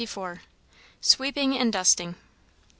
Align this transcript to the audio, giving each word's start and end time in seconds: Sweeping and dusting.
Sweeping 0.99 1.55
and 1.55 1.71
dusting. 1.71 2.15